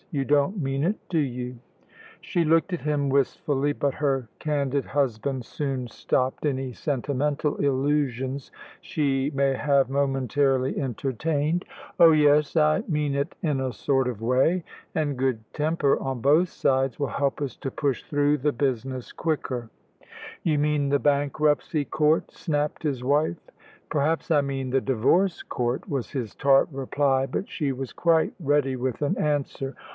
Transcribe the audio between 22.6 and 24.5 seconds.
his wife. "Perhaps I